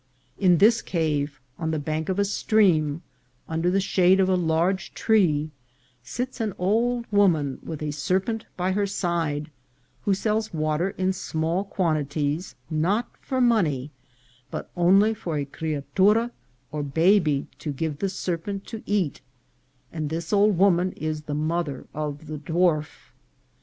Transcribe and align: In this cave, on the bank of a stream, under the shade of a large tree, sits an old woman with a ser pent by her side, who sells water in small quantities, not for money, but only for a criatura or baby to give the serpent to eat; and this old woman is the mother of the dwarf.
In 0.39 0.57
this 0.57 0.81
cave, 0.81 1.39
on 1.59 1.69
the 1.69 1.77
bank 1.77 2.09
of 2.09 2.17
a 2.17 2.25
stream, 2.25 3.03
under 3.47 3.69
the 3.69 3.79
shade 3.79 4.19
of 4.19 4.29
a 4.29 4.35
large 4.35 4.95
tree, 4.95 5.51
sits 6.01 6.41
an 6.41 6.55
old 6.57 7.05
woman 7.11 7.59
with 7.61 7.83
a 7.83 7.91
ser 7.91 8.19
pent 8.19 8.47
by 8.57 8.71
her 8.71 8.87
side, 8.87 9.51
who 10.01 10.15
sells 10.15 10.55
water 10.55 10.89
in 10.97 11.13
small 11.13 11.63
quantities, 11.63 12.55
not 12.67 13.11
for 13.21 13.39
money, 13.39 13.91
but 14.49 14.71
only 14.75 15.13
for 15.13 15.37
a 15.37 15.45
criatura 15.45 16.31
or 16.71 16.81
baby 16.81 17.45
to 17.59 17.71
give 17.71 17.99
the 17.99 18.09
serpent 18.09 18.65
to 18.65 18.81
eat; 18.87 19.21
and 19.93 20.09
this 20.09 20.33
old 20.33 20.57
woman 20.57 20.93
is 20.93 21.21
the 21.21 21.35
mother 21.35 21.85
of 21.93 22.25
the 22.25 22.37
dwarf. 22.39 23.11